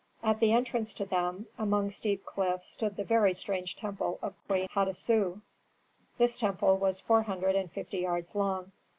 [0.23, 4.67] At the entrance to them, among steep cliffs stood the very strange temple of Queen
[4.69, 5.41] Hatasu.
[6.17, 8.71] This temple was four hundred and fifty yards long.